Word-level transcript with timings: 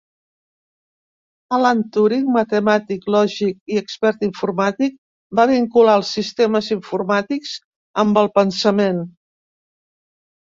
Alan 1.57 1.81
Turing, 1.97 2.23
matemàtic, 2.37 3.03
lògic 3.15 3.59
i 3.75 3.77
expert 3.81 4.25
informàtic, 4.27 4.95
va 5.39 5.45
vincular 5.53 5.97
els 6.01 6.13
sistemes 6.19 6.71
informàtics 6.79 7.53
amb 8.05 8.21
el 8.23 8.31
pensament. 8.39 9.03